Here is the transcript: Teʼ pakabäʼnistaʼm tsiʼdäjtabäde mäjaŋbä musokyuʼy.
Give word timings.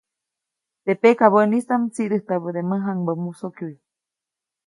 Teʼ 0.83 0.99
pakabäʼnistaʼm 1.01 1.81
tsiʼdäjtabäde 1.93 2.61
mäjaŋbä 2.69 3.11
musokyuʼy. 3.23 3.75